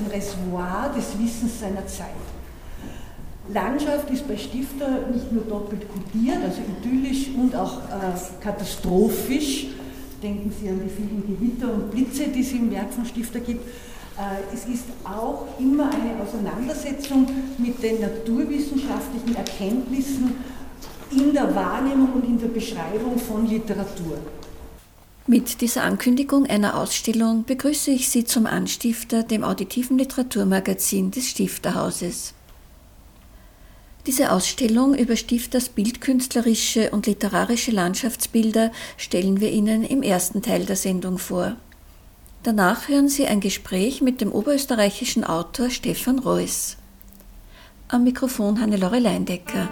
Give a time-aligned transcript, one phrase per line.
[0.00, 2.08] Ein Reservoir des Wissens seiner Zeit.
[3.52, 9.68] Landschaft ist bei Stifter nicht nur doppelt kodiert, also idyllisch und auch äh, katastrophisch.
[10.22, 13.66] Denken Sie an die vielen Gewitter und Blitze, die es im Werk von Stifter gibt.
[13.66, 17.26] Äh, es ist auch immer eine Auseinandersetzung
[17.58, 20.34] mit den naturwissenschaftlichen Erkenntnissen
[21.10, 24.18] in der Wahrnehmung und in der Beschreibung von Literatur.
[25.26, 32.34] Mit dieser Ankündigung einer Ausstellung begrüße ich Sie zum Anstifter, dem auditiven Literaturmagazin des Stifterhauses.
[34.06, 40.76] Diese Ausstellung über Stifters bildkünstlerische und literarische Landschaftsbilder stellen wir Ihnen im ersten Teil der
[40.76, 41.56] Sendung vor.
[42.42, 46.78] Danach hören Sie ein Gespräch mit dem oberösterreichischen Autor Stefan Reuss.
[47.88, 49.68] Am Mikrofon Hannelore Leindecker.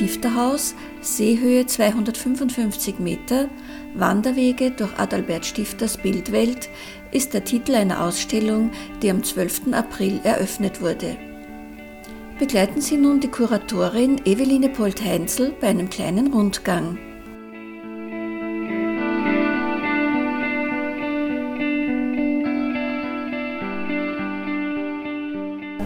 [0.00, 3.50] Stifterhaus, Seehöhe 255 Meter,
[3.92, 6.70] Wanderwege durch Adalbert Stifters Bildwelt
[7.12, 8.70] ist der Titel einer Ausstellung,
[9.02, 9.74] die am 12.
[9.74, 11.18] April eröffnet wurde.
[12.38, 16.96] Begleiten Sie nun die Kuratorin Eveline Polt-Heinzel bei einem kleinen Rundgang.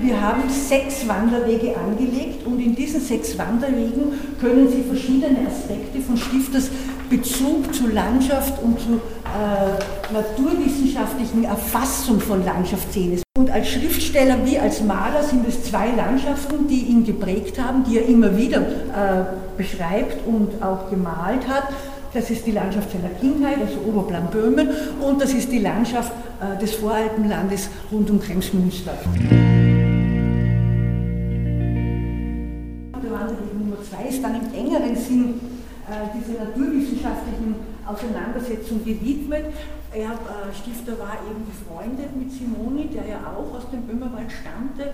[0.05, 6.19] Wir haben sechs Wanderwege angelegt und in diesen sechs Wanderwegen können Sie verschiedene Aspekte von
[6.19, 6.69] Stifters
[7.09, 13.23] Bezug zu Landschaft und zu äh, naturwissenschaftlichen Erfassung von Landschaft sehen.
[13.39, 17.97] Und als Schriftsteller wie als Maler sind es zwei Landschaften, die ihn geprägt haben, die
[17.97, 19.25] er immer wieder äh,
[19.57, 21.69] beschreibt und auch gemalt hat.
[22.13, 24.69] Das ist die Landschaft seiner Kindheit, also Oberplan-Böhmen,
[25.01, 26.13] und das ist die Landschaft
[26.43, 28.93] äh, des Voralpenlandes rund um Kremsmünster.
[34.15, 35.41] Ist dann im engeren Sinn
[35.91, 39.47] äh, diese naturwissenschaftlichen Auseinandersetzung gewidmet.
[39.93, 44.91] Er, äh, Stifter war eben befreundet mit Simoni, der ja auch aus dem Böhmerwald stammte.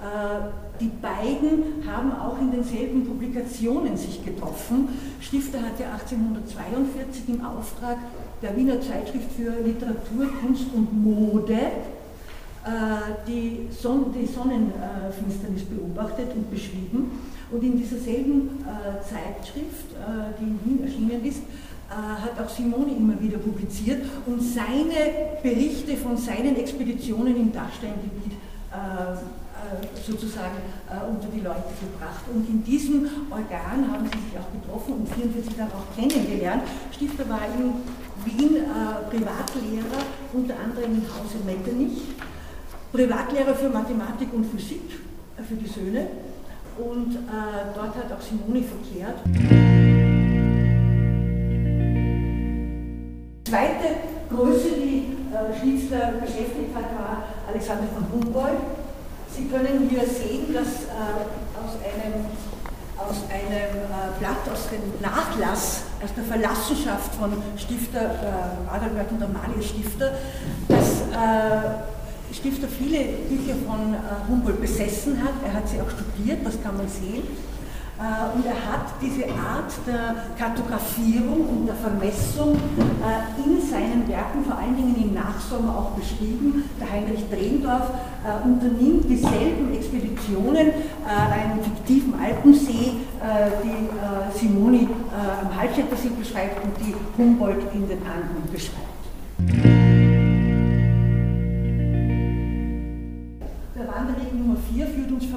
[0.00, 0.48] Äh,
[0.80, 4.88] die beiden haben auch in denselben Publikationen sich getroffen.
[5.20, 7.98] Stifter hatte 1842 im Auftrag
[8.40, 11.58] der Wiener Zeitschrift für Literatur, Kunst und Mode
[13.28, 17.10] die Sonnenfinsternis beobachtet und beschrieben.
[17.50, 21.42] Und in dieser selben äh, Zeitschrift, äh, die in Wien erschienen ist,
[21.90, 28.32] äh, hat auch Simone immer wieder publiziert und seine Berichte von seinen Expeditionen im Dachsteingebiet
[28.72, 30.58] äh, äh, sozusagen
[31.08, 32.24] unter die Leute gebracht.
[32.32, 36.62] Und in diesem Organ haben sie sich auch getroffen und 1944 dann auch kennengelernt.
[36.92, 37.72] Stifter war in
[38.24, 38.62] Wien
[39.10, 40.00] Privatlehrer,
[40.32, 42.02] unter anderem im Hause Metternich,
[42.92, 45.00] Privatlehrer für Mathematik und Physik
[45.48, 46.06] für die Söhne
[46.78, 49.18] und äh, dort hat auch Simone verkehrt.
[53.44, 53.96] Zweite
[54.30, 58.58] Größe, die äh, Schnitzler beschäftigt hat, war Alexander von Humboldt.
[59.30, 61.24] Sie können hier sehen, dass äh,
[61.58, 62.24] aus einem,
[62.98, 69.22] aus einem äh, Blatt, aus dem Nachlass, aus der Verlassenschaft von Stifter äh, Adalbert und
[69.22, 70.12] Amalie Stifter,
[70.68, 72.03] dass äh,
[72.34, 72.98] Stifter viele
[73.30, 75.34] Bücher von äh, Humboldt besessen hat.
[75.46, 77.22] Er hat sie auch studiert, das kann man sehen.
[77.94, 84.44] Äh, und er hat diese Art der Kartografierung und der Vermessung äh, in seinen Werken,
[84.44, 86.68] vor allen Dingen im Nachsommer auch beschrieben.
[86.80, 87.90] Der Heinrich Drehndorf
[88.42, 90.72] unternimmt dieselben Expeditionen,
[91.04, 92.92] einen fiktiven Alpensee,
[93.62, 94.88] die Simoni
[95.42, 100.03] am Halsschettersee beschreibt und die Humboldt in den Anden beschreibt.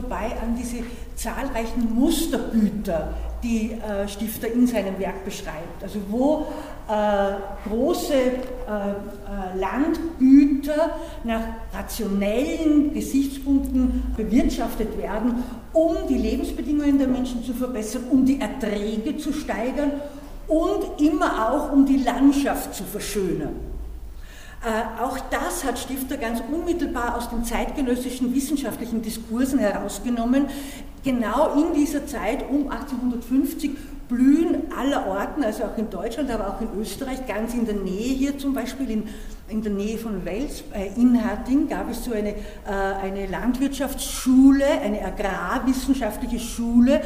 [0.02, 0.84] Vorbei an diese
[1.16, 3.14] zahlreichen Mustergüter,
[3.44, 5.82] die äh, Stifter in seinem Werk beschreibt.
[5.82, 6.48] Also wo
[6.88, 10.92] äh, große äh, äh Landgüter
[11.24, 11.42] nach
[11.74, 19.34] rationellen Gesichtspunkten bewirtschaftet werden, um die Lebensbedingungen der Menschen zu verbessern, um die Erträge zu
[19.34, 19.94] steigern
[20.48, 23.77] und immer auch um die Landschaft zu verschönern.
[24.68, 30.48] Äh, auch das hat Stifter ganz unmittelbar aus den zeitgenössischen wissenschaftlichen Diskursen herausgenommen.
[31.06, 33.72] Genau in dieser Zeit um 1850
[34.10, 38.14] blühen aller Orten, also auch in Deutschland, aber auch in Österreich, ganz in der Nähe
[38.14, 39.04] hier zum Beispiel in,
[39.48, 42.36] in der Nähe von Wels, äh, in Harting, gab es so eine, äh,
[42.66, 47.00] eine Landwirtschaftsschule, eine agrarwissenschaftliche Schule,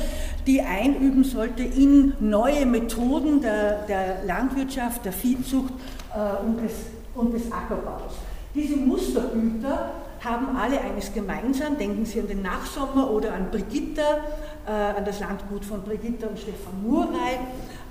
[0.47, 5.73] die einüben sollte in neue Methoden der, der Landwirtschaft, der Viehzucht
[6.15, 6.73] äh, und, des,
[7.15, 8.13] und des Ackerbaus.
[8.53, 9.91] Diese Musterbüter
[10.23, 11.77] haben alle eines gemeinsam.
[11.77, 14.19] Denken Sie an den Nachsommer oder an Brigitta,
[14.67, 17.39] äh, an das Landgut von Brigitta und Stefan Murrey.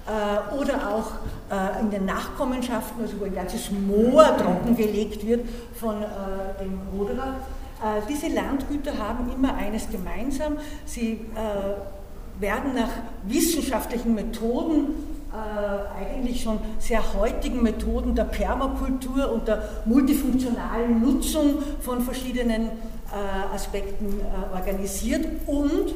[0.06, 1.12] Äh, oder auch
[1.50, 6.06] äh, in den Nachkommenschaften, also wo ein ganzes Moor trockengelegt wird von äh,
[6.62, 7.34] dem Roderer.
[7.82, 10.56] Äh, diese Landgüter haben immer eines gemeinsam.
[10.84, 12.90] Sie äh, werden nach
[13.24, 22.00] wissenschaftlichen Methoden äh, eigentlich schon sehr heutigen Methoden der Permakultur und der multifunktionalen Nutzung von
[22.00, 25.94] verschiedenen äh, Aspekten äh, organisiert und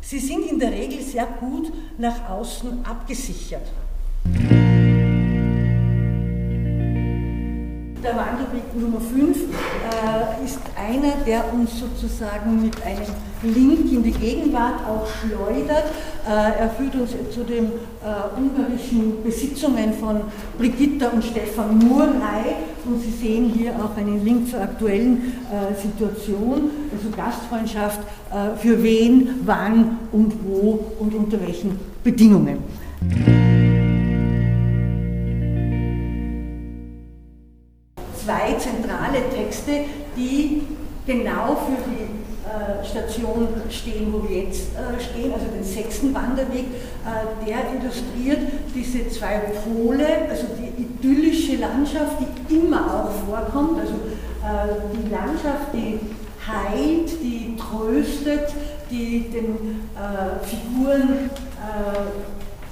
[0.00, 3.66] sie sind in der Regel sehr gut nach außen abgesichert.
[8.08, 13.04] Der Wandelweg Nummer 5 äh, ist einer, der uns sozusagen mit einem
[13.42, 15.84] Link in die Gegenwart auch schleudert.
[16.26, 20.22] Äh, er führt uns zu den äh, ungarischen Besitzungen von
[20.56, 22.56] Brigitta und Stefan Murrei
[22.86, 28.00] und Sie sehen hier auch einen Link zur aktuellen äh, Situation, also Gastfreundschaft,
[28.30, 32.56] äh, für wen, wann und wo und unter welchen Bedingungen.
[39.18, 39.72] Zentrale Texte,
[40.16, 40.62] die
[41.06, 42.08] genau für die
[42.48, 46.66] äh, Station stehen, wo wir jetzt äh, stehen, also den sechsten Wanderweg,
[47.04, 48.40] äh, der illustriert
[48.74, 52.16] diese zwei Pole, also die idyllische Landschaft,
[52.48, 53.94] die immer auch vorkommt, also
[54.94, 55.98] die Landschaft, die
[56.46, 58.54] heilt, die tröstet,
[58.88, 59.80] die den
[60.42, 61.28] Figuren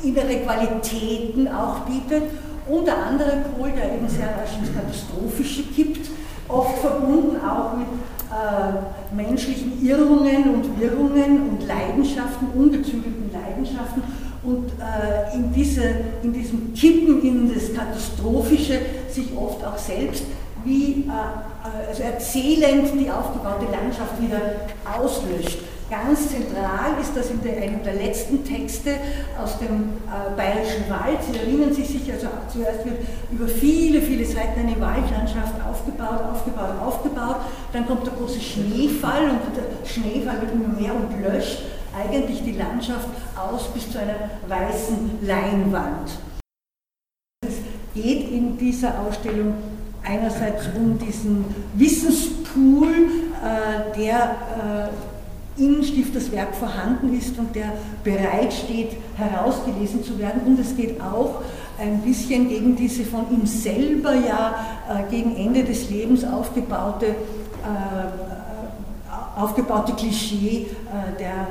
[0.03, 2.23] innere Qualitäten auch bietet.
[2.69, 6.09] Und der andere Pol, der eben sehr rasch ins Katastrophische kippt,
[6.49, 7.87] oft verbunden auch mit
[8.31, 14.03] äh, menschlichen Irrungen und Wirrungen und Leidenschaften, ungezügelten Leidenschaften.
[14.43, 15.83] Und äh, in, diese,
[16.23, 18.79] in diesem Kippen in das Katastrophische
[19.11, 20.25] sich oft auch selbst
[20.65, 24.41] wie äh, äh also erzählend die aufgebaute Landschaft wieder
[24.85, 25.59] auslöscht.
[25.89, 28.97] Ganz zentral ist das in einem der letzten Texte
[29.41, 31.19] aus dem äh, Bayerischen Wald.
[31.23, 32.99] Sie erinnern sich sicher, also zuerst wird
[33.31, 37.37] über viele, viele Seiten eine Waldlandschaft aufgebaut, aufgebaut, aufgebaut.
[37.73, 41.63] Dann kommt der große Schneefall und der Schneefall wird immer mehr und löscht
[41.97, 46.11] eigentlich die Landschaft aus bis zu einer weißen Leinwand.
[47.47, 47.59] Es
[47.95, 49.55] geht in dieser Ausstellung
[50.03, 51.45] einerseits um diesen
[51.75, 52.89] Wissenspool,
[53.41, 55.16] äh, der äh,
[55.59, 57.73] in Stifters Werk vorhanden ist und der
[58.05, 60.43] bereit steht, herausgelesen zu werden.
[60.47, 61.43] Und es geht auch
[61.79, 64.55] ein bisschen gegen diese von ihm selber ja
[64.89, 67.15] äh, gegen Ende des Lebens aufgebaute, äh,
[69.37, 71.49] aufgebaute Klischee äh, der,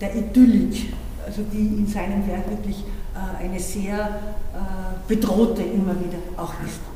[0.00, 0.92] der Idyllik,
[1.26, 2.84] also die in seinem Werk wirklich
[3.14, 6.91] äh, eine sehr äh, bedrohte immer wieder auch ist.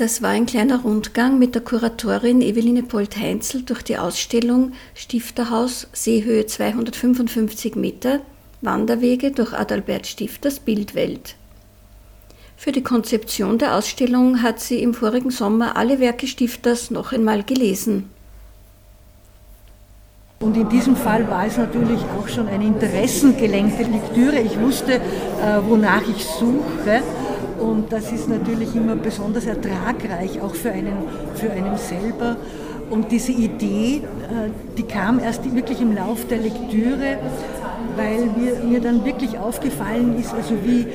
[0.00, 6.46] Das war ein kleiner Rundgang mit der Kuratorin Eveline Polt-Heinzel durch die Ausstellung Stifterhaus Seehöhe
[6.46, 8.20] 255 Meter
[8.62, 11.36] Wanderwege durch Adalbert Stifters Bildwelt.
[12.56, 17.42] Für die Konzeption der Ausstellung hat sie im vorigen Sommer alle Werke Stifters noch einmal
[17.42, 18.08] gelesen.
[20.38, 24.40] Und in diesem Fall war es natürlich auch schon eine interessengelenkte Lektüre.
[24.40, 27.02] Ich wusste, äh, wonach ich suche.
[27.60, 32.36] Und das ist natürlich immer besonders ertragreich, auch für einen, für einen selber.
[32.90, 37.18] Und diese Idee, äh, die kam erst wirklich im Lauf der Lektüre,
[37.96, 40.86] weil mir, mir dann wirklich aufgefallen ist, also wie,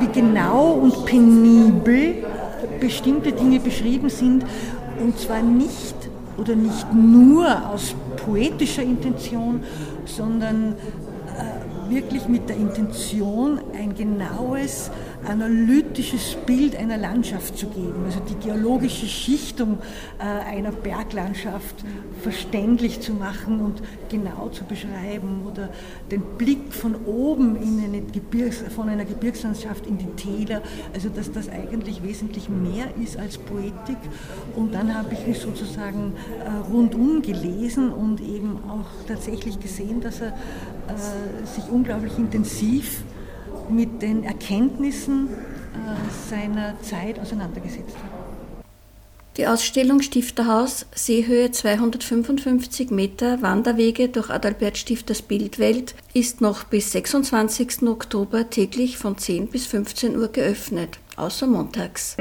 [0.00, 2.16] wie genau und penibel
[2.80, 4.44] bestimmte Dinge beschrieben sind.
[5.00, 5.94] Und zwar nicht
[6.36, 7.94] oder nicht nur aus
[8.24, 9.62] poetischer Intention,
[10.04, 10.74] sondern
[11.38, 14.90] äh, wirklich mit der Intention, ein genaues
[15.24, 19.78] analytisches Bild einer Landschaft zu geben, also die geologische Schichtung
[20.18, 21.84] äh, einer Berglandschaft
[22.22, 25.70] verständlich zu machen und genau zu beschreiben oder
[26.10, 30.62] den Blick von oben in eine Gebirgs, von einer Gebirgslandschaft in die Täler,
[30.92, 33.98] also dass das eigentlich wesentlich mehr ist als Poetik.
[34.56, 36.14] Und dann habe ich mich sozusagen
[36.44, 43.02] äh, rundum gelesen und eben auch tatsächlich gesehen, dass er äh, sich unglaublich intensiv
[43.72, 48.22] mit den Erkenntnissen äh, seiner Zeit auseinandergesetzt hat.
[49.38, 57.84] Die Ausstellung Stifterhaus, Seehöhe 255 Meter, Wanderwege durch Adalbert Stifters Bildwelt ist noch bis 26.
[57.84, 62.16] Oktober täglich von 10 bis 15 Uhr geöffnet, außer montags.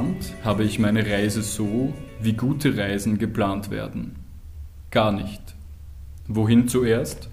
[0.00, 1.92] Geplant habe ich meine Reise so,
[2.22, 4.16] wie gute Reisen geplant werden.
[4.90, 5.42] Gar nicht.
[6.26, 7.28] Wohin zuerst?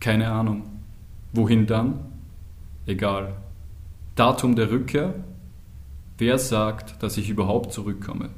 [0.00, 0.64] Keine Ahnung.
[1.32, 2.00] Wohin dann?
[2.84, 3.34] Egal.
[4.16, 5.14] Datum der Rückkehr?
[6.18, 8.30] Wer sagt, dass ich überhaupt zurückkomme?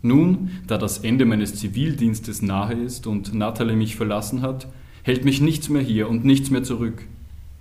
[0.00, 4.66] Nun, da das Ende meines Zivildienstes nahe ist und Natalie mich verlassen hat,
[5.02, 7.04] hält mich nichts mehr hier und nichts mehr zurück,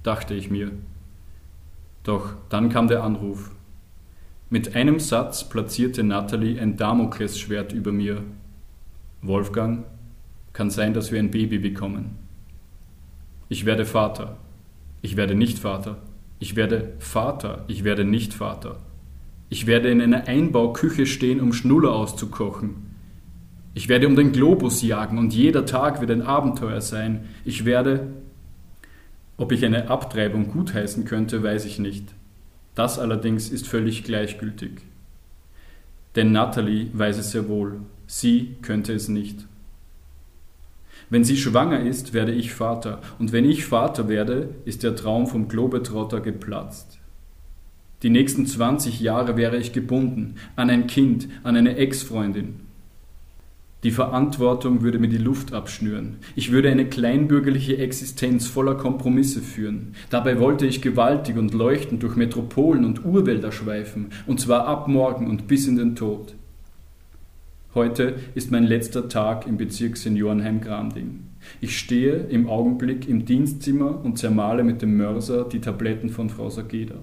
[0.04, 0.72] dachte ich mir.
[2.04, 3.52] Doch dann kam der Anruf.
[4.52, 8.24] Mit einem Satz platzierte Natalie ein Damoklesschwert über mir.
[9.22, 9.86] Wolfgang,
[10.54, 12.16] kann sein, dass wir ein Baby bekommen.
[13.48, 14.38] Ich werde Vater.
[15.04, 15.98] Ich werde nicht Vater.
[16.40, 17.64] Ich werde Vater.
[17.68, 18.78] Ich werde nicht Vater.
[19.50, 22.88] Ich werde in einer Einbauküche stehen, um Schnuller auszukochen.
[23.76, 27.26] Ich werde um den Globus jagen und jeder Tag wird ein Abenteuer sein.
[27.46, 28.08] Ich werde.
[29.38, 32.16] Ob ich eine Abtreibung gutheißen könnte, weiß ich nicht.
[32.80, 34.84] Das allerdings ist völlig gleichgültig.
[36.16, 39.46] Denn Natalie weiß es sehr wohl, sie könnte es nicht.
[41.10, 45.28] Wenn sie schwanger ist, werde ich Vater, und wenn ich Vater werde, ist der Traum
[45.28, 47.00] vom Globetrotter geplatzt.
[48.02, 52.62] Die nächsten 20 Jahre wäre ich gebunden an ein Kind, an eine Ex-Freundin,
[53.84, 56.18] die Verantwortung würde mir die Luft abschnüren.
[56.36, 59.94] Ich würde eine kleinbürgerliche Existenz voller Kompromisse führen.
[60.10, 65.28] Dabei wollte ich gewaltig und leuchtend durch Metropolen und Urwälder schweifen, und zwar ab morgen
[65.28, 66.36] und bis in den Tod.
[67.74, 71.22] Heute ist mein letzter Tag im Bezirk Seniorenheim Gramding.
[71.62, 76.50] Ich stehe im Augenblick im Dienstzimmer und zermale mit dem Mörser die Tabletten von Frau
[76.50, 76.96] Sageda.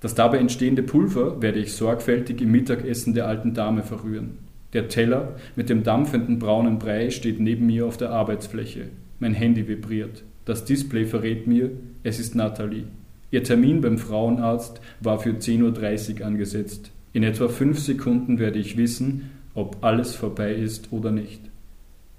[0.00, 4.45] Das dabei entstehende Pulver werde ich sorgfältig im Mittagessen der alten Dame verrühren.
[4.76, 8.90] Der Teller mit dem dampfenden braunen Brei steht neben mir auf der Arbeitsfläche.
[9.20, 10.22] Mein Handy vibriert.
[10.44, 11.70] Das Display verrät mir,
[12.02, 12.84] es ist Nathalie.
[13.30, 16.90] Ihr Termin beim Frauenarzt war für 10.30 Uhr angesetzt.
[17.14, 21.40] In etwa fünf Sekunden werde ich wissen, ob alles vorbei ist oder nicht.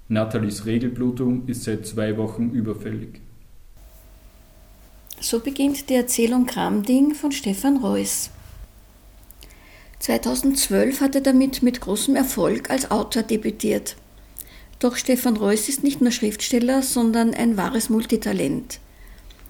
[0.08, 3.20] Nathalies Regelblutung ist seit zwei Wochen überfällig.
[5.20, 8.32] So beginnt die Erzählung Kramding von Stefan Reuss.
[10.00, 13.96] 2012 hat er damit mit großem Erfolg als Autor debütiert.
[14.78, 18.78] Doch Stefan Reuss ist nicht nur Schriftsteller, sondern ein wahres Multitalent.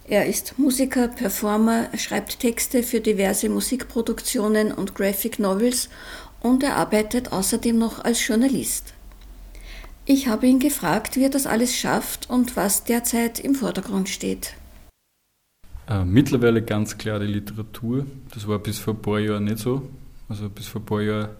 [0.06, 5.90] Er ist Musiker, Performer, schreibt Texte für diverse Musikproduktionen und Graphic Novels
[6.40, 8.94] und er arbeitet außerdem noch als Journalist.
[10.06, 14.54] Ich habe ihn gefragt, wie er das alles schafft und was derzeit im Vordergrund steht.
[15.86, 18.06] Äh, mittlerweile ganz klar die Literatur.
[18.32, 19.86] Das war bis vor ein paar Jahren nicht so.
[20.28, 21.30] Also bis vor ein paar Jahren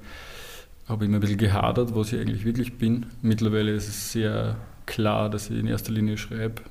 [0.87, 3.07] habe ich mir ein bisschen gehadert, was ich eigentlich wirklich bin.
[3.21, 6.63] Mittlerweile ist es sehr klar, dass ich in erster Linie schreibe.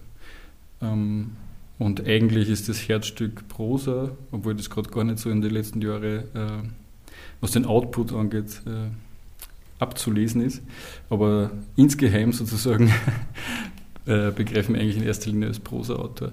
[0.82, 1.32] Ähm,
[1.80, 5.82] und eigentlich ist das Herzstück Prosa, obwohl das gerade gar nicht so in den letzten
[5.82, 6.64] Jahren, äh,
[7.40, 8.90] was den Output angeht, äh,
[9.78, 10.64] abzulesen ist.
[11.12, 12.88] Aber insgeheim sozusagen
[14.08, 16.32] äh, wir eigentlich in erster Linie als Prosa-Autor.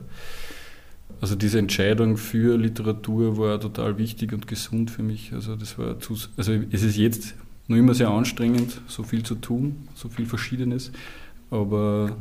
[1.20, 5.32] Also diese Entscheidung für Literatur war total wichtig und gesund für mich.
[5.32, 7.34] Also das war zu, also es ist jetzt
[7.68, 10.92] noch immer sehr anstrengend, so viel zu tun, so viel Verschiedenes,
[11.50, 12.16] aber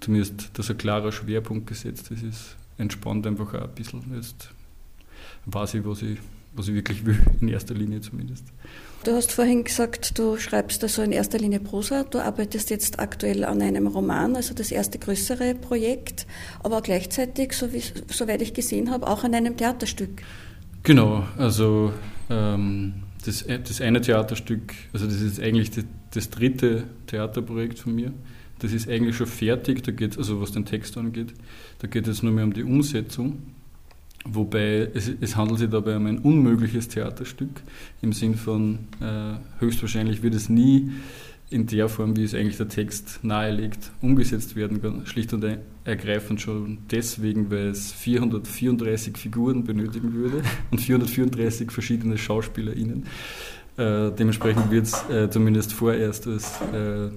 [0.00, 4.02] zumindest, dass ein klarer Schwerpunkt gesetzt ist, ist entspannt einfach auch ein bisschen.
[4.14, 4.50] Jetzt
[5.46, 6.18] weiß ich, was ich,
[6.54, 8.44] was ich wirklich will, in erster Linie zumindest.
[9.04, 12.02] Du hast vorhin gesagt, du schreibst also in erster Linie Prosa.
[12.02, 16.26] Du arbeitest jetzt aktuell an einem Roman, also das erste größere Projekt,
[16.62, 20.22] aber gleichzeitig, so wie, soweit ich gesehen habe, auch an einem Theaterstück.
[20.82, 21.92] Genau, also
[22.30, 28.12] ähm, das, das eine Theaterstück, also das ist eigentlich das, das dritte Theaterprojekt von mir.
[28.58, 31.34] das ist eigentlich schon fertig, da geht also was den Text angeht,
[31.80, 33.42] da geht es nur mehr um die Umsetzung.
[34.28, 37.62] Wobei es, es, handelt sich dabei um ein unmögliches Theaterstück
[38.02, 40.90] im Sinn von äh, höchstwahrscheinlich wird es nie
[41.48, 45.06] in der Form, wie es eigentlich der Text nahelegt, umgesetzt werden kann.
[45.06, 45.44] Schlicht und
[45.84, 50.42] ergreifend schon deswegen, weil es 434 Figuren benötigen würde
[50.72, 53.04] und 434 verschiedene SchauspielerInnen.
[53.76, 57.10] Äh, dementsprechend wird es äh, zumindest vorerst als äh,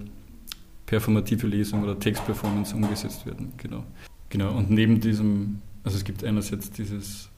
[0.86, 3.54] performative Lesung oder Textperformance umgesetzt werden.
[3.58, 3.84] Genau.
[4.30, 4.56] genau.
[4.56, 7.30] Und neben diesem, also es gibt einerseits dieses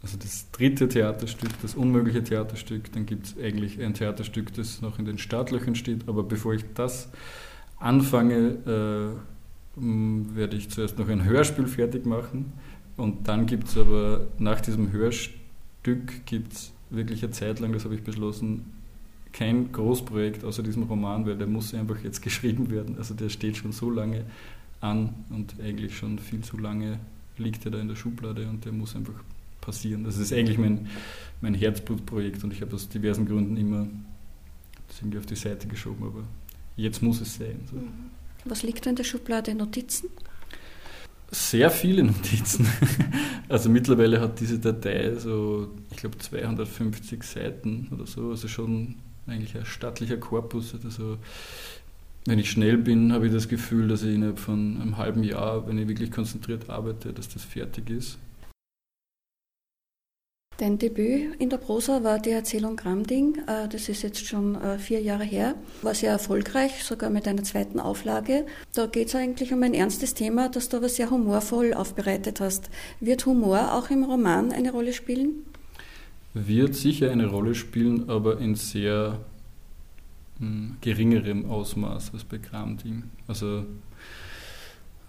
[0.00, 4.98] also das dritte Theaterstück, das unmögliche Theaterstück, dann gibt es eigentlich ein Theaterstück, das noch
[4.98, 7.08] in den Startlöchern steht, aber bevor ich das
[7.78, 9.16] anfange,
[9.76, 12.52] äh, werde ich zuerst noch ein Hörspiel fertig machen
[12.96, 17.84] und dann gibt es aber nach diesem Hörstück gibt es wirklich eine Zeit lang, das
[17.84, 18.72] habe ich beschlossen,
[19.32, 22.96] kein Großprojekt außer diesem Roman, weil der muss einfach jetzt geschrieben werden.
[22.98, 24.24] Also der steht schon so lange
[24.80, 26.98] an und eigentlich schon viel zu lange
[27.38, 29.14] liegt er da in der Schublade und der muss einfach
[29.60, 30.04] passieren.
[30.04, 30.88] Das ist eigentlich mein,
[31.40, 33.86] mein Herzblutprojekt und ich habe aus diversen Gründen immer
[34.88, 36.24] das irgendwie auf die Seite geschoben, aber
[36.76, 37.60] jetzt muss es sein.
[37.70, 37.76] So.
[37.76, 38.10] Mhm.
[38.44, 39.54] Was liegt da in der Schublade?
[39.54, 40.08] Notizen?
[41.30, 42.66] Sehr viele Notizen.
[43.50, 49.56] Also mittlerweile hat diese Datei so, ich glaube, 250 Seiten oder so, also schon eigentlich
[49.56, 50.74] ein stattlicher Korpus.
[50.84, 51.16] Also
[52.28, 55.66] wenn ich schnell bin, habe ich das Gefühl, dass ich innerhalb von einem halben Jahr,
[55.66, 58.18] wenn ich wirklich konzentriert arbeite, dass das fertig ist.
[60.58, 63.36] Dein Debüt in der Prosa war die Erzählung Gramding.
[63.46, 65.54] Äh, das ist jetzt schon äh, vier Jahre her.
[65.82, 68.44] War sehr erfolgreich, sogar mit einer zweiten Auflage.
[68.74, 72.70] Da geht es eigentlich um ein ernstes Thema, das du aber sehr humorvoll aufbereitet hast.
[72.98, 75.44] Wird Humor auch im Roman eine Rolle spielen?
[76.34, 79.20] Wird sicher eine Rolle spielen, aber in sehr
[80.80, 83.04] geringerem Ausmaß als bei Gramding.
[83.26, 83.64] Also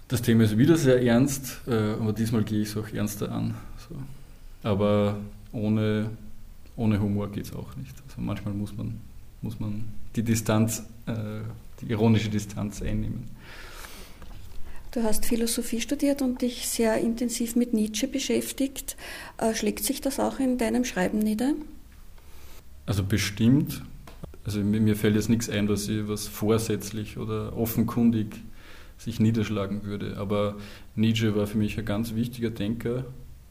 [0.07, 3.53] das Thema ist wieder sehr ernst, äh, aber diesmal gehe ich es auch ernster an.
[3.88, 3.95] So.
[4.67, 5.17] Aber
[5.51, 6.10] ohne,
[6.75, 7.95] ohne Humor geht es auch nicht.
[8.08, 8.99] Also manchmal muss man,
[9.41, 11.41] muss man die Distanz, äh,
[11.82, 13.25] die ironische Distanz einnehmen.
[14.91, 18.97] Du hast Philosophie studiert und dich sehr intensiv mit Nietzsche beschäftigt.
[19.38, 21.53] Äh, schlägt sich das auch in deinem Schreiben nieder?
[22.88, 23.84] Also bestimmt.
[24.49, 28.35] Also mir fällt jetzt nichts ein, dass ich was vorsätzlich oder offenkundig
[28.97, 30.17] sich niederschlagen würde.
[30.17, 30.55] Aber
[30.95, 33.05] Nietzsche war für mich ein ganz wichtiger Denker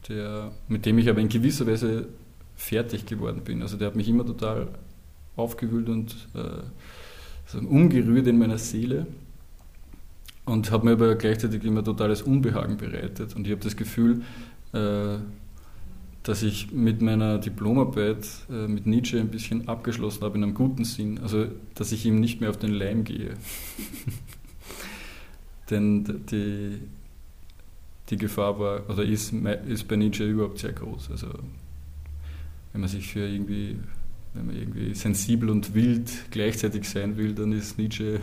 [0.09, 2.09] der, mit dem ich aber in gewisser Weise
[2.57, 3.61] fertig geworden bin.
[3.61, 4.67] Also der hat mich immer total
[5.37, 9.07] aufgewühlt und äh, umgerührt in meiner Seele
[10.43, 13.37] und hat mir aber gleichzeitig immer totales Unbehagen bereitet.
[13.37, 14.21] Und ich habe das Gefühl,
[14.73, 15.19] äh,
[16.23, 20.85] dass ich mit meiner Diplomarbeit äh, mit Nietzsche ein bisschen abgeschlossen habe in einem guten
[20.85, 21.19] Sinn.
[21.19, 23.35] Also, dass ich ihm nicht mehr auf den Leim gehe.
[25.69, 26.79] Denn die,
[28.09, 29.33] die Gefahr war oder ist,
[29.67, 31.11] ist bei Nietzsche überhaupt sehr groß.
[31.11, 31.27] Also
[32.71, 33.77] wenn man sich für irgendwie,
[34.33, 38.19] wenn man irgendwie sensibel und wild gleichzeitig sein will, dann ist Nietzsche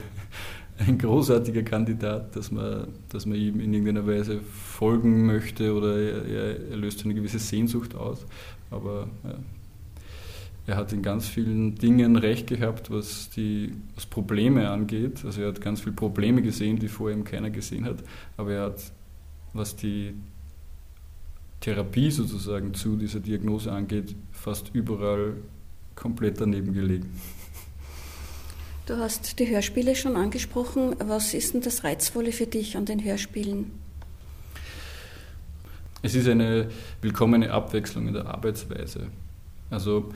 [0.79, 6.61] ein großartiger Kandidat, dass man, dass man ihm in irgendeiner Weise folgen möchte oder er,
[6.71, 8.27] er löst eine gewisse Sehnsucht aus.
[8.71, 9.39] Aber ja,
[10.67, 15.25] er hat in ganz vielen Dingen recht gehabt, was die was Probleme angeht.
[15.25, 18.03] Also er hat ganz viele Probleme gesehen, die vorher ihm keiner gesehen hat.
[18.37, 18.93] Aber er hat
[19.57, 20.15] was die
[21.61, 25.35] Therapie sozusagen zu dieser Diagnose angeht, fast überall
[25.95, 27.11] komplett daneben gelegen.
[28.87, 30.97] Du hast die Hörspiele schon angesprochen.
[31.01, 33.73] Was ist denn das Reizvolle für dich an den Hörspielen?
[36.03, 36.69] Es ist eine
[37.03, 39.09] willkommene Abwechslung in der Arbeitsweise.
[39.71, 40.13] Also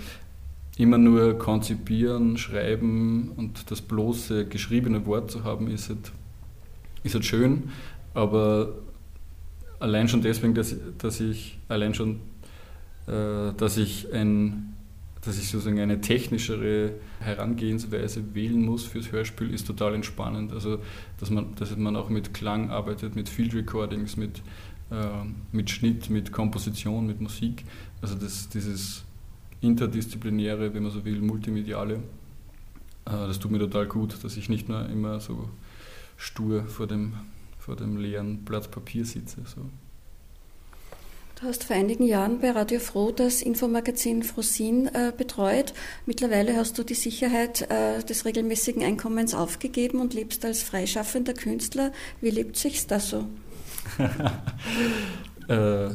[0.77, 6.13] immer nur konzipieren, schreiben und das bloße geschriebene Wort zu haben, ist halt,
[7.03, 7.71] ist halt schön,
[8.15, 8.73] aber
[9.81, 12.21] Allein schon deswegen, dass, dass ich allein schon,
[13.07, 14.77] äh, dass ich ein
[15.23, 20.53] dass ich sozusagen eine technischere Herangehensweise wählen muss fürs Hörspiel, ist total entspannend.
[20.53, 20.79] Also,
[21.19, 24.39] dass man, dass man auch mit Klang arbeitet, mit Field Recordings, mit,
[24.91, 27.65] äh, mit Schnitt, mit Komposition, mit Musik.
[28.01, 29.05] Also, das, dieses
[29.61, 32.01] interdisziplinäre, wenn man so will, multimediale, äh,
[33.05, 35.51] das tut mir total gut, dass ich nicht nur immer so
[36.17, 37.13] stur vor dem
[37.61, 39.43] vor dem leeren Blatt Papier sitze.
[39.45, 39.61] So.
[41.40, 45.72] Du hast vor einigen Jahren bei Radio Froh das Infomagazin Frosin äh, betreut.
[46.05, 51.92] Mittlerweile hast du die Sicherheit äh, des regelmäßigen Einkommens aufgegeben und lebst als freischaffender Künstler.
[52.20, 53.24] Wie lebt sich's da so?
[55.48, 55.88] äh,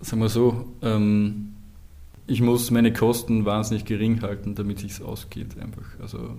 [0.00, 1.56] sagen wir so, ähm,
[2.28, 5.98] ich muss meine Kosten wahnsinnig gering halten, damit es ausgeht einfach.
[6.00, 6.36] Also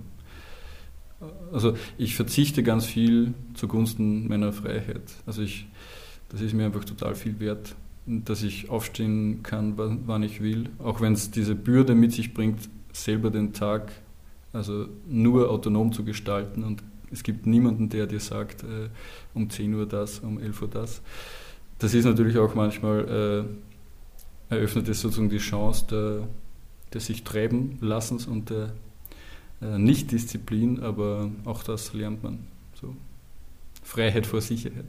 [1.52, 5.16] Also ich verzichte ganz viel zugunsten meiner Freiheit.
[5.26, 5.66] Also ich,
[6.28, 7.74] das ist mir einfach total viel wert,
[8.06, 12.68] dass ich aufstehen kann, wann ich will, auch wenn es diese Bürde mit sich bringt,
[12.92, 13.92] selber den Tag
[14.52, 18.88] also nur autonom zu gestalten und es gibt niemanden, der dir sagt, äh,
[19.34, 21.02] um 10 Uhr das, um 11 Uhr das.
[21.78, 23.46] Das ist natürlich auch manchmal,
[24.50, 26.28] äh, eröffnet es sozusagen die Chance der,
[26.92, 28.72] des sich treiben lassens und der
[29.60, 32.38] äh, Nicht-Disziplin, aber auch das lernt man.
[32.80, 32.94] So.
[33.82, 34.86] Freiheit vor Sicherheit.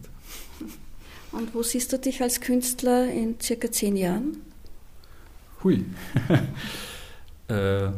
[1.32, 4.38] Und wo siehst du dich als Künstler in circa zehn Jahren?
[5.64, 5.86] Hui.
[7.48, 7.90] äh,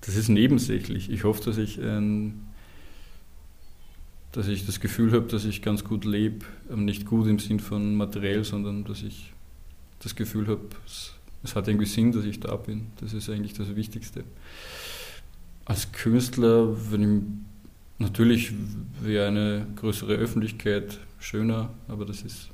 [0.00, 1.10] das ist nebensächlich.
[1.10, 2.40] Ich hoffe, dass ich, ähm,
[4.32, 6.44] dass ich das Gefühl habe, dass ich ganz gut lebe.
[6.70, 9.32] Ähm, nicht gut im Sinn von materiell, sondern dass ich
[10.00, 12.88] das Gefühl habe, es, es hat irgendwie Sinn, dass ich da bin.
[13.00, 14.24] Das ist eigentlich das Wichtigste.
[15.64, 17.22] Als Künstler, wenn ich,
[17.98, 18.52] natürlich
[19.02, 22.48] wäre eine größere Öffentlichkeit schöner, aber das ist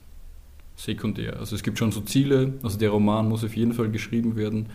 [0.77, 1.39] sekundär.
[1.39, 4.67] Also es gibt schon so Ziele, also der Roman muss auf jeden Fall geschrieben werden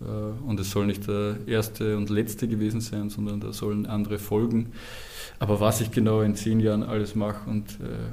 [0.00, 0.04] äh,
[0.46, 4.72] und es soll nicht der erste und letzte gewesen sein, sondern da sollen andere folgen.
[5.38, 8.12] Aber was ich genau in zehn Jahren alles mache und äh,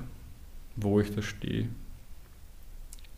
[0.75, 1.67] wo ich da stehe,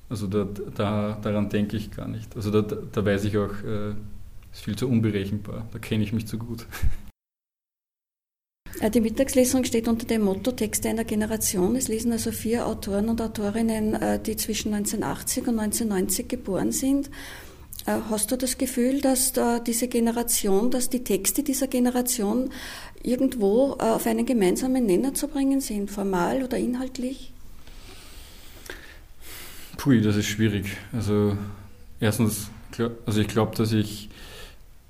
[0.10, 0.46] also da,
[0.76, 2.36] da, daran denke ich gar nicht.
[2.36, 3.92] Also da, da weiß ich auch, äh,
[4.52, 5.66] ist viel zu unberechenbar.
[5.72, 6.66] Da kenne ich mich zu gut.
[8.90, 11.76] Die Mittagslesung steht unter dem Motto Texte einer Generation.
[11.76, 17.12] Es lesen also vier Autoren und Autorinnen, äh, die zwischen 1980 und 1990 geboren sind.
[17.86, 19.34] Äh, hast du das Gefühl, dass
[19.68, 22.50] diese Generation, dass die Texte dieser Generation
[23.04, 27.34] irgendwo äh, auf einen gemeinsamen Nenner zu bringen sind, formal oder inhaltlich?
[29.78, 30.66] Pui, das ist schwierig.
[30.92, 31.38] Also
[32.00, 32.50] erstens,
[33.06, 34.10] also ich glaube, dass ich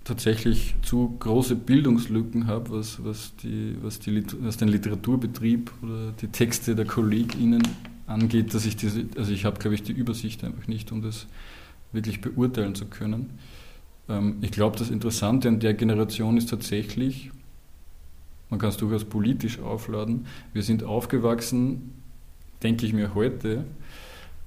[0.03, 6.27] tatsächlich zu große Bildungslücken habe, was, was, die, was, die, was den Literaturbetrieb oder die
[6.27, 7.61] Texte der KollegInnen
[8.07, 11.27] angeht, dass ich diese, also ich habe, glaube ich, die Übersicht einfach nicht, um das
[11.91, 13.31] wirklich beurteilen zu können.
[14.09, 17.31] Ähm, ich glaube, das Interessante an der Generation ist tatsächlich,
[18.49, 21.91] man kann es durchaus politisch aufladen, wir sind aufgewachsen,
[22.63, 23.65] denke ich mir heute,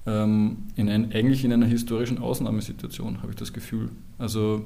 [0.05, 3.89] ähm, in ein, eigentlich in einer historischen Ausnahmesituation, habe ich das Gefühl.
[4.17, 4.65] Also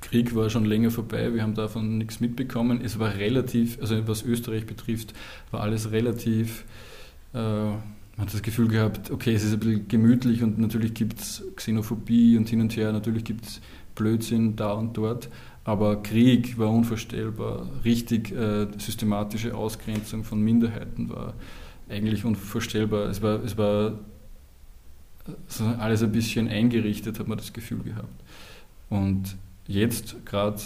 [0.00, 2.80] Krieg war schon länger vorbei, wir haben davon nichts mitbekommen.
[2.82, 5.12] Es war relativ, also was Österreich betrifft,
[5.50, 6.64] war alles relativ
[7.34, 7.72] äh,
[8.18, 11.44] man hat das Gefühl gehabt, okay, es ist ein bisschen gemütlich und natürlich gibt es
[11.54, 13.60] Xenophobie und hin und her, natürlich gibt es
[13.94, 15.28] Blödsinn da und dort,
[15.62, 21.34] aber Krieg war unvorstellbar, richtig äh, systematische Ausgrenzung von Minderheiten war
[21.88, 23.08] eigentlich unvorstellbar.
[23.08, 23.98] Es war, es war
[25.78, 28.24] alles ein bisschen eingerichtet, hat man das Gefühl gehabt.
[28.90, 29.36] Und
[29.68, 30.60] jetzt, gerade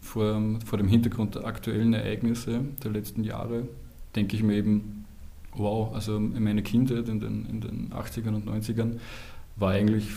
[0.00, 3.66] vor, vor dem Hintergrund der aktuellen Ereignisse der letzten Jahre,
[4.14, 5.06] denke ich mir eben,
[5.54, 8.98] wow, also in meiner Kindheit in den, in den 80ern und 90ern
[9.56, 10.08] war eigentlich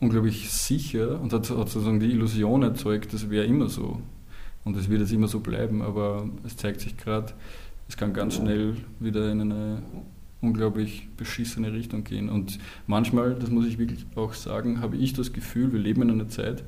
[0.00, 4.00] unglaublich sicher und hat, sozusagen die Illusion erzeugt, das wäre immer so
[4.64, 7.32] und es wird jetzt immer so bleiben, aber es zeigt sich gerade,
[7.88, 9.82] es kann ganz schnell wieder in eine
[10.42, 12.28] unglaublich beschissene Richtung gehen.
[12.28, 16.10] Und manchmal, das muss ich wirklich auch sagen, habe ich das Gefühl, wir leben in
[16.10, 16.64] einer Zeit,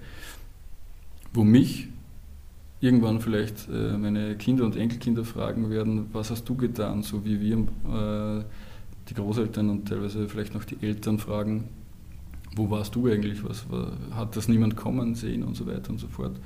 [1.35, 1.89] wo mich
[2.81, 7.41] irgendwann vielleicht äh, meine Kinder und Enkelkinder fragen werden, was hast du getan, so wie
[7.41, 8.45] wir äh,
[9.09, 11.69] die Großeltern und teilweise vielleicht noch die Eltern fragen,
[12.55, 15.99] wo warst du eigentlich, was war, hat das niemand kommen sehen und so weiter und
[15.99, 16.39] so fort.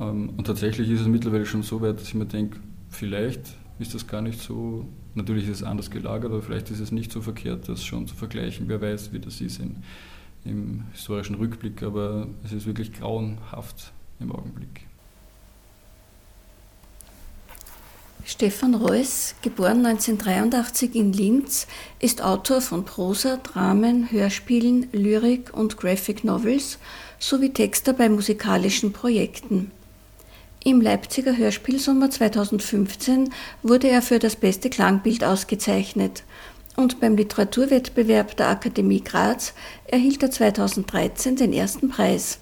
[0.00, 3.94] Ähm, und tatsächlich ist es mittlerweile schon so weit, dass ich mir denke, vielleicht ist
[3.94, 7.20] das gar nicht so, natürlich ist es anders gelagert, aber vielleicht ist es nicht so
[7.20, 8.68] verkehrt, das schon zu vergleichen.
[8.68, 9.82] Wer weiß, wie das ist in,
[10.44, 14.86] im historischen Rückblick, aber es ist wirklich grauenhaft im Augenblick.
[18.28, 21.68] Stefan Reuss, geboren 1983 in Linz,
[22.00, 26.78] ist Autor von Prosa, Dramen, Hörspielen, Lyrik und Graphic Novels
[27.20, 29.70] sowie Texter bei musikalischen Projekten.
[30.66, 36.24] Im Leipziger Hörspielsommer 2015 wurde er für das beste Klangbild ausgezeichnet
[36.74, 39.54] und beim Literaturwettbewerb der Akademie Graz
[39.86, 42.40] erhielt er 2013 den ersten Preis.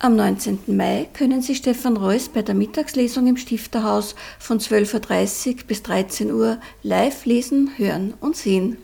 [0.00, 0.58] Am 19.
[0.66, 6.32] Mai können Sie Stefan Reuss bei der Mittagslesung im Stifterhaus von 12.30 Uhr bis 13
[6.32, 8.78] Uhr live lesen, hören und sehen.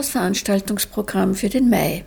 [0.00, 2.06] Das Veranstaltungsprogramm für den Mai.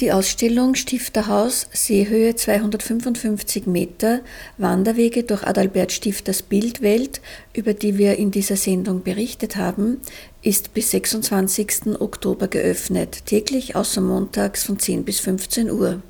[0.00, 4.20] Die Ausstellung Stifterhaus Seehöhe 255 Meter
[4.58, 7.22] Wanderwege durch Adalbert Stifters Bildwelt,
[7.54, 10.02] über die wir in dieser Sendung berichtet haben,
[10.42, 11.98] ist bis 26.
[11.98, 16.02] Oktober geöffnet, täglich außer montags von 10 bis 15 Uhr.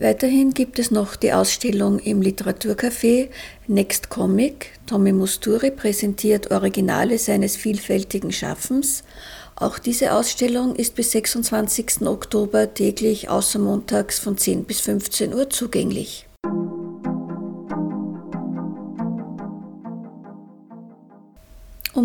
[0.00, 3.28] Weiterhin gibt es noch die Ausstellung im Literaturcafé
[3.68, 4.70] Next Comic.
[4.86, 9.04] Tommy Musturi präsentiert Originale seines vielfältigen Schaffens.
[9.54, 12.02] Auch diese Ausstellung ist bis 26.
[12.06, 16.26] Oktober täglich außer montags von 10 bis 15 Uhr zugänglich.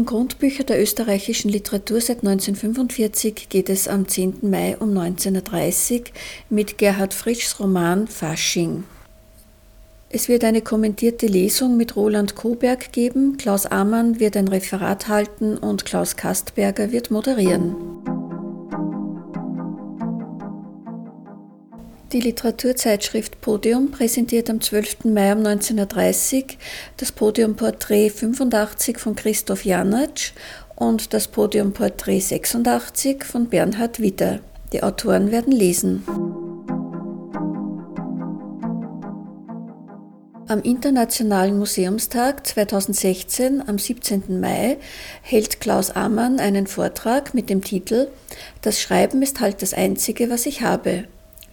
[0.08, 4.38] Grundbücher der österreichischen Literatur seit 1945 geht es am 10.
[4.42, 6.04] Mai um 19.30 Uhr
[6.50, 8.86] mit Gerhard Frischs Roman Fasching.
[10.10, 15.58] Es wird eine kommentierte Lesung mit Roland Koberg geben, Klaus Amann wird ein Referat halten
[15.58, 17.76] und Klaus Kastberger wird moderieren.
[22.14, 25.04] Die Literaturzeitschrift Podium präsentiert am 12.
[25.06, 26.48] Mai um 19.30 Uhr
[26.96, 30.32] das Podiumporträt 85 von Christoph Janatsch
[30.78, 34.40] und das Podiumporträt 86 von Bernhard Witter.
[34.72, 36.04] Die Autoren werden lesen.
[40.48, 44.40] Am Internationalen Museumstag 2016 am 17.
[44.40, 44.78] Mai
[45.22, 48.08] hält Klaus Amann einen Vortrag mit dem Titel
[48.62, 51.04] Das Schreiben ist halt das Einzige, was ich habe.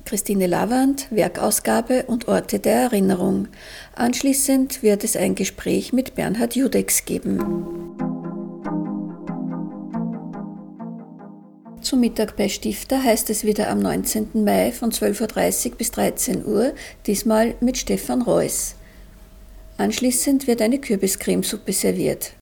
[0.04, 3.48] Christine Lavand, Werkausgabe und Orte der Erinnerung.
[3.94, 7.38] Anschließend wird es ein Gespräch mit Bernhard Judex geben.
[11.80, 14.44] Zum Mittag bei Stifter heißt es wieder am 19.
[14.44, 16.72] Mai von 12.30 Uhr bis 13 Uhr,
[17.06, 18.74] diesmal mit Stefan Reuss.
[19.76, 22.34] Anschließend wird eine Kürbiscremesuppe serviert.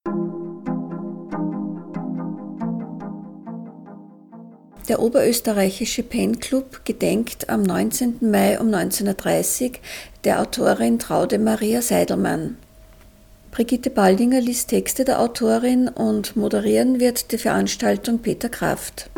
[4.89, 8.17] Der oberösterreichische Pen Club gedenkt am 19.
[8.21, 9.71] Mai um 19.30 Uhr
[10.25, 12.57] der Autorin Traude Maria Seidelmann.
[13.53, 19.09] Brigitte Baldinger liest Texte der Autorin und moderieren wird die Veranstaltung Peter Kraft.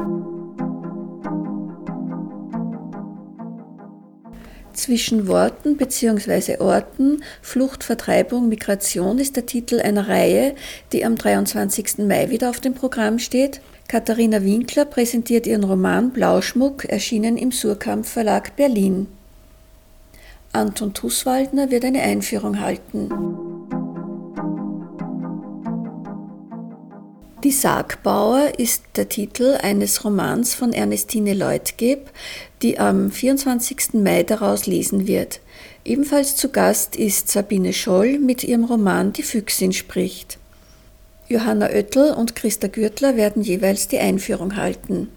[4.74, 6.58] Zwischen Worten bzw.
[6.58, 10.56] Orten, Flucht, Vertreibung, Migration ist der Titel einer Reihe,
[10.92, 11.98] die am 23.
[11.98, 18.06] Mai wieder auf dem Programm steht Katharina Winkler präsentiert ihren Roman Blauschmuck, erschienen im Surkamp
[18.06, 19.06] Verlag Berlin.
[20.52, 23.08] Anton Tuswaldner wird eine Einführung halten.
[27.44, 32.10] Die Sargbauer ist der Titel eines Romans von Ernestine Leutgeb,
[32.62, 33.92] die am 24.
[33.92, 35.40] Mai daraus lesen wird.
[35.84, 40.38] Ebenfalls zu Gast ist Sabine Scholl mit ihrem Roman Die Füchsin spricht.
[41.34, 45.08] Johanna Oettel und Christa Gürtler werden jeweils die Einführung halten.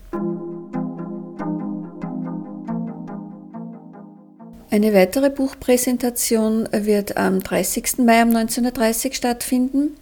[4.72, 8.00] Eine weitere Buchpräsentation wird am 30.
[8.00, 9.96] Mai um 19.30 Uhr stattfinden.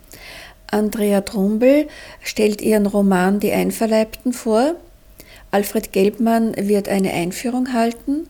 [0.71, 1.87] Andrea Trumbel
[2.21, 4.75] stellt ihren Roman Die Einverleibten vor.
[5.51, 8.29] Alfred Gelbmann wird eine Einführung halten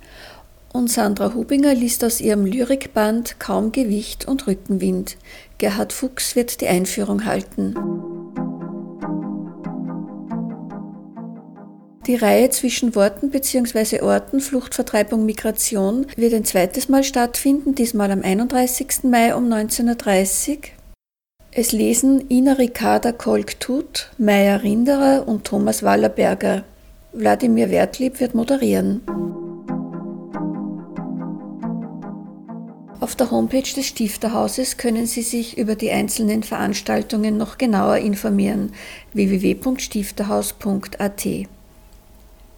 [0.76, 5.18] und Sandra Hubinger liest aus ihrem Lyrikband Kaum Gewicht und Rückenwind.
[5.58, 7.76] Gerhard Fuchs wird die Einführung halten.
[12.08, 14.02] Die Reihe zwischen Worten bzw.
[14.02, 19.06] Orten, Flucht, Vertreibung, Migration wird ein zweites Mal stattfinden, diesmal am 31.
[19.06, 20.58] Mai um 19.30 Uhr.
[21.52, 26.64] Es lesen Ina Ricarda Kolk-Tut, Meier Rinderer und Thomas Wallerberger.
[27.14, 29.02] Wladimir Wertlieb wird moderieren.
[33.06, 38.74] Auf der Homepage des Stifterhauses können Sie sich über die einzelnen Veranstaltungen noch genauer informieren
[39.14, 41.24] www.stifterhaus.at.
[41.24, 41.48] Die